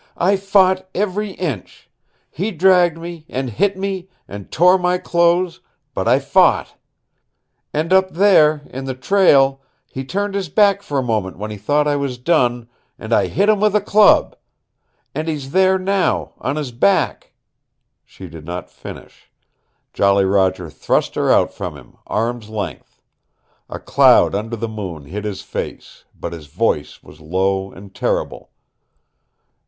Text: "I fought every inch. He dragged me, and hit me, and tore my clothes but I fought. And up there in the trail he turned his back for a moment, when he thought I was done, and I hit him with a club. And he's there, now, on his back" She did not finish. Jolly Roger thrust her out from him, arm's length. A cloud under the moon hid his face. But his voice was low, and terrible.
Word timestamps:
"I 0.17 0.35
fought 0.35 0.87
every 0.95 1.33
inch. 1.33 1.87
He 2.31 2.49
dragged 2.49 2.97
me, 2.97 3.23
and 3.29 3.51
hit 3.51 3.77
me, 3.77 4.09
and 4.27 4.49
tore 4.51 4.79
my 4.79 4.97
clothes 4.97 5.61
but 5.93 6.07
I 6.07 6.17
fought. 6.17 6.75
And 7.71 7.93
up 7.93 8.09
there 8.09 8.63
in 8.71 8.85
the 8.85 8.95
trail 8.95 9.61
he 9.85 10.03
turned 10.03 10.33
his 10.33 10.49
back 10.49 10.81
for 10.81 10.97
a 10.97 11.03
moment, 11.03 11.37
when 11.37 11.51
he 11.51 11.57
thought 11.57 11.87
I 11.87 11.97
was 11.97 12.17
done, 12.17 12.67
and 12.97 13.13
I 13.13 13.27
hit 13.27 13.47
him 13.47 13.59
with 13.59 13.75
a 13.75 13.79
club. 13.79 14.35
And 15.13 15.27
he's 15.27 15.51
there, 15.51 15.77
now, 15.77 16.33
on 16.39 16.55
his 16.55 16.71
back" 16.71 17.33
She 18.03 18.27
did 18.27 18.43
not 18.43 18.71
finish. 18.71 19.29
Jolly 19.93 20.25
Roger 20.25 20.71
thrust 20.71 21.13
her 21.13 21.31
out 21.31 21.53
from 21.53 21.77
him, 21.77 21.95
arm's 22.07 22.49
length. 22.49 22.99
A 23.69 23.77
cloud 23.77 24.33
under 24.33 24.55
the 24.55 24.67
moon 24.67 25.05
hid 25.05 25.25
his 25.25 25.43
face. 25.43 26.05
But 26.19 26.33
his 26.33 26.47
voice 26.47 27.03
was 27.03 27.21
low, 27.21 27.71
and 27.71 27.93
terrible. 27.93 28.49